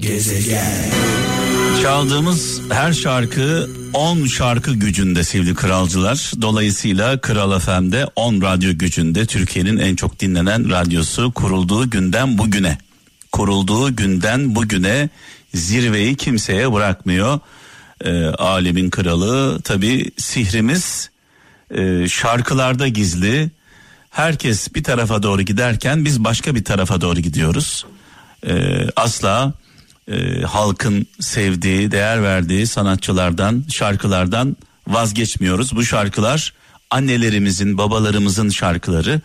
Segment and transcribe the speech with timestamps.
[0.00, 0.90] Gezegen.
[1.82, 6.32] Çaldığımız her şarkı 10 şarkı gücünde sevgili kralcılar.
[6.42, 12.78] Dolayısıyla Kral FM'de 10 radyo gücünde Türkiye'nin en çok dinlenen radyosu kurulduğu günden bugüne.
[13.32, 15.08] Kurulduğu günden bugüne
[15.54, 17.40] zirveyi kimseye bırakmıyor.
[18.04, 21.10] E, alemin kralı tabi sihrimiz
[21.70, 23.50] e, şarkılarda gizli.
[24.10, 27.86] Herkes bir tarafa doğru giderken biz başka bir tarafa doğru gidiyoruz.
[28.46, 28.52] E,
[28.96, 29.52] asla
[30.08, 34.56] e, halkın sevdiği, değer verdiği sanatçılardan, şarkılardan
[34.88, 35.76] vazgeçmiyoruz.
[35.76, 36.52] Bu şarkılar
[36.90, 39.20] annelerimizin, babalarımızın şarkıları.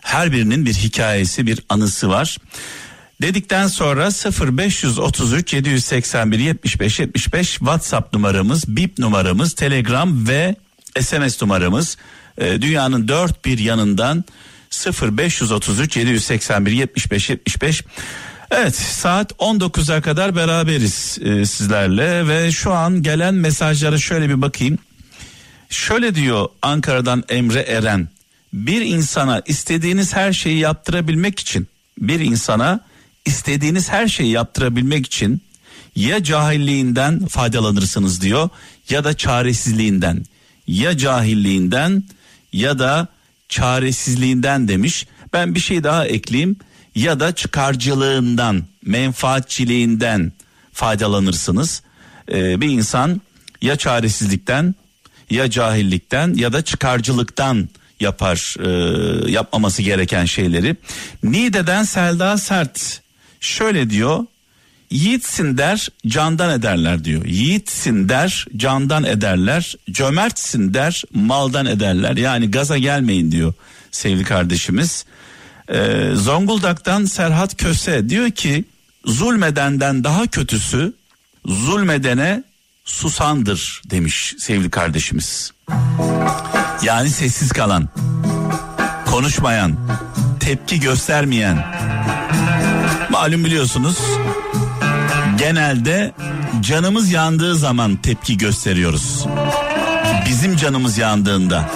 [0.00, 2.38] Her birinin bir hikayesi, bir anısı var.
[3.22, 10.56] Dedikten sonra 0533 781 75 75 WhatsApp numaramız, bip numaramız, Telegram ve
[11.00, 11.96] SMS numaramız.
[12.38, 14.24] E, dünyanın dört bir yanından
[15.02, 17.82] 0533 781 75 75
[18.50, 24.78] Evet saat 19'a kadar beraberiz e, sizlerle ve şu an gelen mesajlara şöyle bir bakayım.
[25.70, 28.08] Şöyle diyor Ankara'dan Emre Eren.
[28.52, 32.80] Bir insana istediğiniz her şeyi yaptırabilmek için bir insana
[33.26, 35.42] istediğiniz her şeyi yaptırabilmek için
[35.96, 38.48] ya cahilliğinden faydalanırsınız diyor
[38.90, 40.24] ya da çaresizliğinden
[40.66, 42.04] ya cahilliğinden
[42.52, 43.08] ya da
[43.48, 45.06] çaresizliğinden demiş.
[45.32, 46.56] Ben bir şey daha ekleyeyim
[46.94, 50.32] ya da çıkarcılığından, menfaatçiliğinden
[50.72, 51.82] faydalanırsınız.
[52.32, 53.20] Ee, bir insan
[53.62, 54.74] ya çaresizlikten
[55.30, 57.68] ya cahillikten ya da çıkarcılıktan
[58.00, 60.76] yapar e, yapmaması gereken şeyleri.
[61.22, 63.00] Nide'den Selda Sert
[63.40, 64.26] şöyle diyor.
[64.90, 67.24] Yiğitsin der candan ederler diyor.
[67.24, 69.74] Yiğitsin der candan ederler.
[69.90, 72.16] Cömertsin der maldan ederler.
[72.16, 73.52] Yani gaza gelmeyin diyor
[73.90, 75.04] sevgili kardeşimiz.
[75.68, 78.64] Ee, Zonguldak'tan Serhat Köse diyor ki
[79.04, 80.92] zulmedenden daha kötüsü
[81.46, 82.42] zulmedene
[82.84, 85.52] susandır demiş sevgili kardeşimiz.
[86.82, 87.88] Yani sessiz kalan,
[89.06, 89.78] konuşmayan,
[90.40, 91.66] tepki göstermeyen.
[93.10, 93.98] Malum biliyorsunuz
[95.38, 96.14] genelde
[96.60, 99.26] canımız yandığı zaman tepki gösteriyoruz.
[100.28, 101.70] Bizim canımız yandığında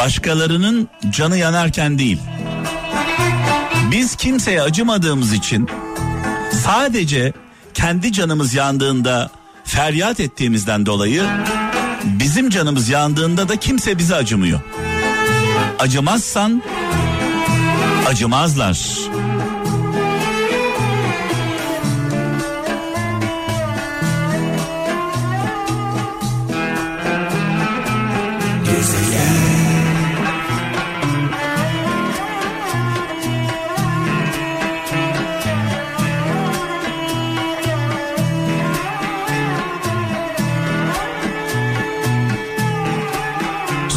[0.00, 2.18] başkalarının canı yanarken değil.
[3.90, 5.68] Biz kimseye acımadığımız için
[6.64, 7.32] sadece
[7.74, 9.30] kendi canımız yandığında
[9.64, 11.22] feryat ettiğimizden dolayı
[12.04, 14.60] bizim canımız yandığında da kimse bize acımıyor.
[15.78, 16.62] Acımazsan
[18.06, 18.88] acımazlar.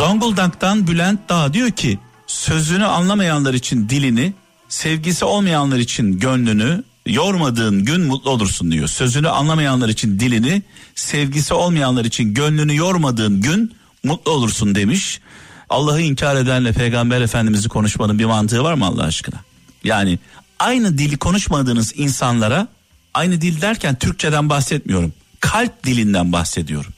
[0.00, 4.32] Zonguldak'tan Bülent Dağ diyor ki sözünü anlamayanlar için dilini,
[4.68, 8.88] sevgisi olmayanlar için gönlünü yormadığın gün mutlu olursun diyor.
[8.88, 10.62] Sözünü anlamayanlar için dilini,
[10.94, 13.74] sevgisi olmayanlar için gönlünü yormadığın gün
[14.04, 15.20] mutlu olursun demiş.
[15.68, 19.36] Allah'ı inkar edenle peygamber efendimizi konuşmanın bir mantığı var mı Allah aşkına?
[19.84, 20.18] Yani
[20.58, 22.68] aynı dili konuşmadığınız insanlara
[23.14, 25.12] aynı dil derken Türkçeden bahsetmiyorum.
[25.40, 26.92] Kalp dilinden bahsediyorum.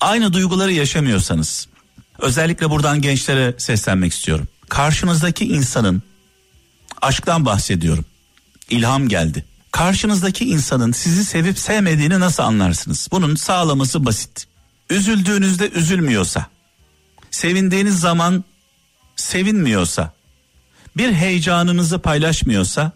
[0.00, 1.69] Aynı duyguları yaşamıyorsanız
[2.20, 4.48] Özellikle buradan gençlere seslenmek istiyorum.
[4.68, 6.02] Karşınızdaki insanın
[7.02, 8.04] aşktan bahsediyorum.
[8.70, 9.44] İlham geldi.
[9.72, 13.08] Karşınızdaki insanın sizi sevip sevmediğini nasıl anlarsınız?
[13.12, 14.46] Bunun sağlaması basit.
[14.90, 16.46] Üzüldüğünüzde üzülmüyorsa,
[17.30, 18.44] sevindiğiniz zaman
[19.16, 20.12] sevinmiyorsa,
[20.96, 22.92] bir heyecanınızı paylaşmıyorsa,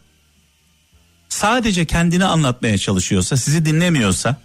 [1.29, 4.37] sadece kendini anlatmaya çalışıyorsa, sizi dinlemiyorsa,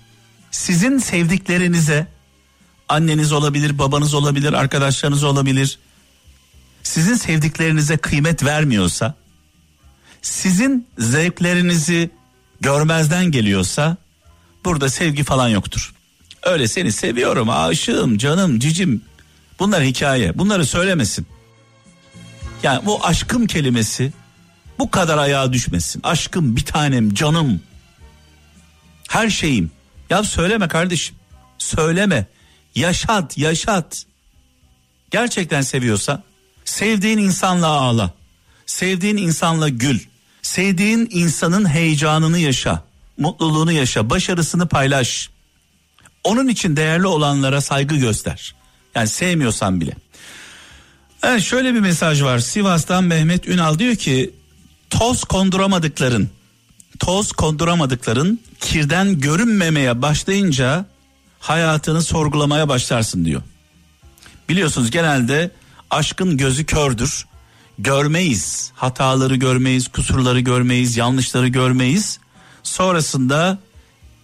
[0.51, 2.07] sizin sevdiklerinize
[2.89, 5.79] anneniz olabilir, babanız olabilir, arkadaşlarınız olabilir.
[6.83, 9.15] Sizin sevdiklerinize kıymet vermiyorsa,
[10.21, 12.09] sizin zevklerinizi
[12.61, 13.97] görmezden geliyorsa
[14.65, 15.93] burada sevgi falan yoktur.
[16.43, 19.01] Öyle seni seviyorum, aşığım, canım, cicim.
[19.59, 20.37] Bunlar hikaye.
[20.37, 21.27] Bunları söylemesin.
[22.63, 24.13] Yani bu aşkım kelimesi
[24.79, 26.01] bu kadar ayağa düşmesin.
[26.03, 27.61] Aşkım, bir tanem, canım.
[29.09, 29.71] Her şeyim.
[30.09, 31.15] Ya söyleme kardeşim.
[31.57, 32.25] Söyleme.
[32.75, 34.05] Yaşat, yaşat.
[35.11, 36.23] Gerçekten seviyorsa
[36.65, 38.13] sevdiğin insanla ağla.
[38.65, 39.99] Sevdiğin insanla gül.
[40.41, 42.83] Sevdiğin insanın heyecanını yaşa.
[43.17, 45.29] Mutluluğunu yaşa, başarısını paylaş.
[46.23, 48.55] Onun için değerli olanlara saygı göster.
[48.95, 49.95] Yani sevmiyorsan bile.
[51.23, 52.39] Evet şöyle bir mesaj var.
[52.39, 54.33] Sivas'tan Mehmet Ünal diyor ki
[54.89, 56.29] toz konduramadıkların,
[56.99, 60.85] toz konduramadıkların kirden görünmemeye başlayınca
[61.39, 63.41] hayatını sorgulamaya başlarsın diyor.
[64.49, 65.51] Biliyorsunuz genelde
[65.89, 67.25] aşkın gözü kördür.
[67.79, 68.71] Görmeyiz.
[68.75, 72.19] Hataları görmeyiz, kusurları görmeyiz, yanlışları görmeyiz.
[72.63, 73.57] Sonrasında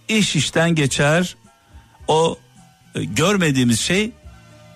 [0.08, 1.36] iş işten geçer.
[2.08, 2.38] O
[2.94, 4.10] e, görmediğimiz şey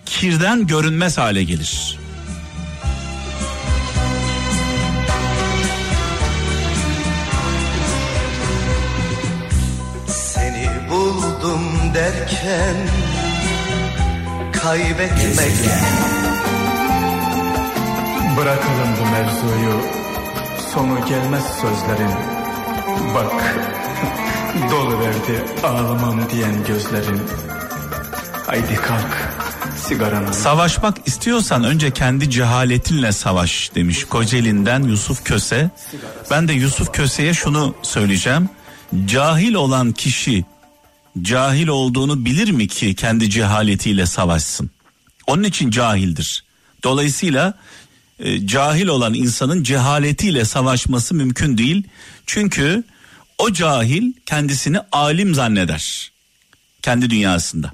[0.05, 1.99] kirden görünmez hale gelir.
[11.41, 12.75] Buldum derken
[14.53, 15.51] kaybetmek
[18.37, 19.81] Bırakalım bu mevzuyu.
[20.73, 22.11] Sonu gelmez sözlerin.
[23.15, 23.55] Bak
[24.71, 27.21] Dolu verdi ağlamam diyen gözlerin.
[28.47, 29.17] Haydi kalk
[29.77, 30.33] sigaranı.
[30.33, 35.69] Savaşmak istiyorsan önce kendi cehaletinle savaş demiş Kocaeli'nden Yusuf Köse.
[36.31, 38.49] Ben de Yusuf Köse'ye şunu söyleyeceğim.
[39.05, 40.45] Cahil olan kişi
[41.21, 44.69] cahil olduğunu bilir mi ki kendi cehaletiyle savaşsın?
[45.27, 46.43] Onun için cahildir.
[46.83, 47.53] Dolayısıyla
[48.19, 51.83] e, cahil olan insanın cehaletiyle savaşması mümkün değil.
[52.25, 52.83] Çünkü
[53.37, 56.11] o cahil kendisini alim zanneder.
[56.81, 57.71] Kendi dünyasında.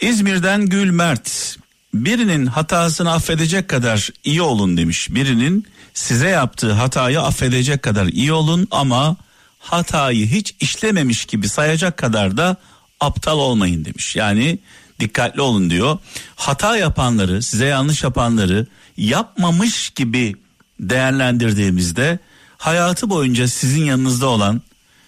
[0.00, 1.56] İzmir'den Gül Mert
[1.94, 5.08] birinin hatasını affedecek kadar iyi olun demiş.
[5.10, 9.16] Birinin size yaptığı hatayı affedecek kadar iyi olun ama
[9.60, 12.56] hatayı hiç işlememiş gibi sayacak kadar da
[13.00, 14.16] aptal olmayın demiş.
[14.16, 14.58] Yani
[15.00, 15.98] dikkatli olun diyor.
[16.36, 18.66] Hata yapanları, size yanlış yapanları
[18.96, 20.36] yapmamış gibi
[20.80, 22.18] değerlendirdiğimizde
[22.58, 24.62] hayatı boyunca sizin yanınızda olan,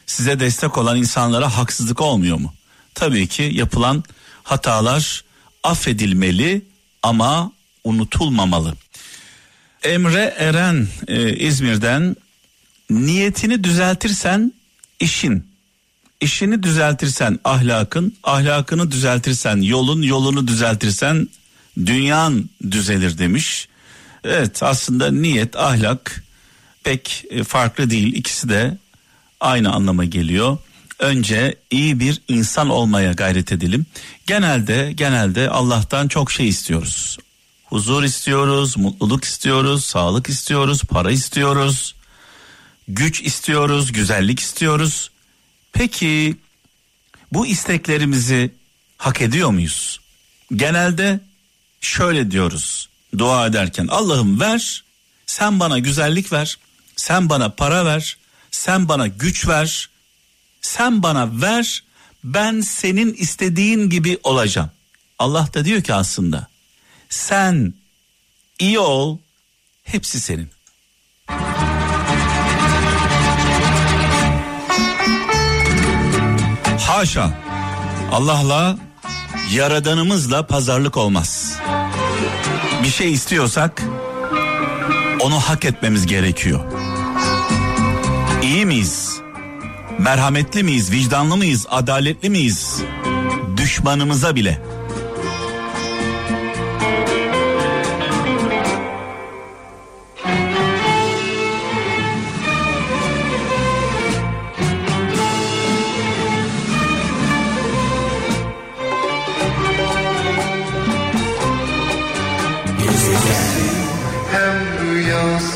[0.06, 2.54] size destek olan insanlara haksızlık olmuyor mu?
[2.94, 4.04] Tabii ki yapılan
[4.42, 5.24] hatalar
[5.64, 6.62] affedilmeli
[7.02, 7.52] ama
[7.84, 8.74] unutulmamalı.
[9.82, 12.16] Emre Eren e, İzmir'den
[12.94, 14.52] niyetini düzeltirsen
[15.00, 15.46] işin,
[16.20, 21.28] işini düzeltirsen ahlakın, ahlakını düzeltirsen yolun, yolunu düzeltirsen
[21.86, 23.68] dünyan düzelir demiş.
[24.24, 26.24] Evet aslında niyet, ahlak
[26.84, 28.14] pek e, farklı değil.
[28.14, 28.78] İkisi de
[29.40, 30.58] aynı anlama geliyor.
[30.98, 33.86] Önce iyi bir insan olmaya gayret edelim.
[34.26, 37.18] Genelde genelde Allah'tan çok şey istiyoruz.
[37.64, 41.94] Huzur istiyoruz, mutluluk istiyoruz, sağlık istiyoruz, para istiyoruz.
[42.88, 45.10] Güç istiyoruz, güzellik istiyoruz.
[45.72, 46.36] Peki
[47.32, 48.54] bu isteklerimizi
[48.96, 50.00] hak ediyor muyuz?
[50.56, 51.20] Genelde
[51.80, 52.88] şöyle diyoruz
[53.18, 54.84] dua ederken Allah'ım ver
[55.26, 56.58] sen bana güzellik ver
[56.96, 58.16] sen bana para ver
[58.50, 59.90] sen bana güç ver
[60.60, 61.84] sen bana ver
[62.24, 64.70] ben senin istediğin gibi olacağım.
[65.18, 66.48] Allah da diyor ki aslında
[67.08, 67.74] sen
[68.58, 69.18] iyi ol
[69.82, 70.50] hepsi senin.
[76.86, 77.30] Haşa
[78.12, 78.76] Allah'la
[79.52, 81.58] yaradanımızla pazarlık olmaz.
[82.82, 83.82] Bir şey istiyorsak
[85.20, 86.60] onu hak etmemiz gerekiyor.
[88.42, 89.20] İyi miyiz?
[89.98, 90.92] Merhametli miyiz?
[90.92, 91.66] Vicdanlı mıyız?
[91.70, 92.82] Adaletli miyiz?
[93.56, 94.62] Düşmanımıza bile.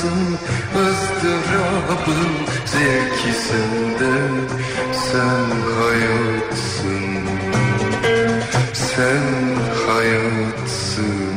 [0.06, 0.38] Rüyasın
[0.78, 2.28] ızdırabın
[2.66, 4.14] zevki sende
[4.92, 5.46] sen
[5.78, 7.04] hayatsın
[8.72, 9.22] sen
[9.86, 11.36] hayatsın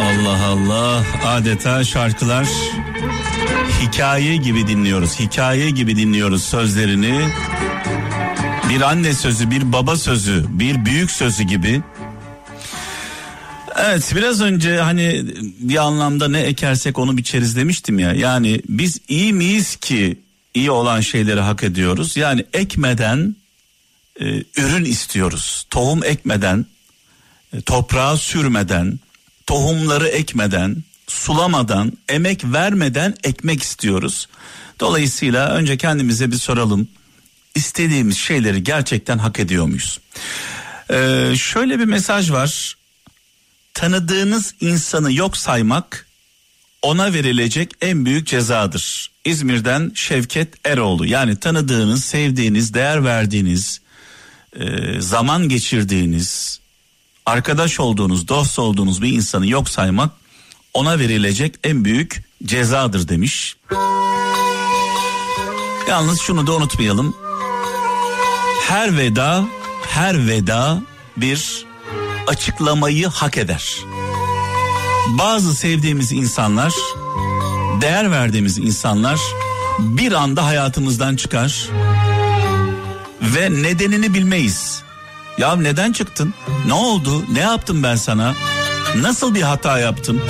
[0.00, 2.46] Allah Allah adeta şarkılar
[3.82, 5.20] hikaye gibi dinliyoruz.
[5.20, 7.28] Hikaye gibi dinliyoruz sözlerini.
[8.70, 11.82] Bir anne sözü, bir baba sözü, bir büyük sözü gibi.
[13.76, 15.24] Evet biraz önce hani
[15.58, 18.12] bir anlamda ne ekersek onu biçeriz demiştim ya.
[18.12, 20.20] Yani biz iyi miyiz ki
[20.54, 22.16] iyi olan şeyleri hak ediyoruz.
[22.16, 23.36] Yani ekmeden
[24.20, 24.24] e,
[24.56, 25.66] ürün istiyoruz.
[25.70, 26.66] Tohum ekmeden,
[27.52, 29.00] e, toprağa sürmeden,
[29.46, 30.76] tohumları ekmeden,
[31.06, 34.28] sulamadan, emek vermeden ekmek istiyoruz.
[34.80, 36.88] Dolayısıyla önce kendimize bir soralım.
[37.54, 40.00] İstediğimiz şeyleri gerçekten hak ediyor muyuz?
[40.90, 42.76] Ee, şöyle bir mesaj var.
[43.82, 46.06] Tanıdığınız insanı yok saymak
[46.82, 49.10] ona verilecek en büyük cezadır.
[49.24, 53.80] İzmir'den Şevket Eroğlu yani tanıdığınız, sevdiğiniz, değer verdiğiniz,
[54.60, 54.66] e,
[55.00, 56.60] zaman geçirdiğiniz,
[57.26, 60.10] arkadaş olduğunuz, dost olduğunuz bir insanı yok saymak
[60.74, 63.56] ona verilecek en büyük cezadır demiş.
[65.88, 67.16] Yalnız şunu da unutmayalım.
[68.68, 69.44] Her veda,
[69.88, 70.82] her veda
[71.16, 71.71] bir
[72.26, 73.76] açıklamayı hak eder.
[75.08, 76.72] Bazı sevdiğimiz insanlar,
[77.80, 79.20] değer verdiğimiz insanlar
[79.78, 81.68] bir anda hayatımızdan çıkar
[83.20, 84.82] ve nedenini bilmeyiz.
[85.38, 86.34] Ya neden çıktın?
[86.66, 87.24] Ne oldu?
[87.32, 88.34] Ne yaptım ben sana?
[88.96, 90.22] Nasıl bir hata yaptım?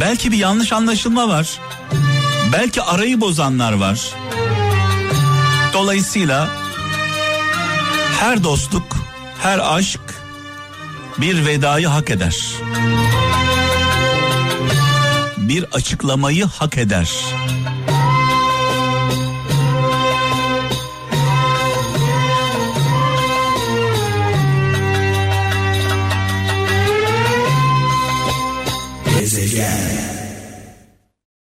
[0.00, 1.60] Belki bir yanlış anlaşılma var.
[2.52, 4.00] Belki arayı bozanlar var.
[5.72, 6.48] Dolayısıyla
[8.20, 8.96] her dostluk,
[9.42, 10.00] her aşk
[11.20, 12.52] bir vedayı hak eder.
[15.36, 17.10] Bir açıklamayı hak eder.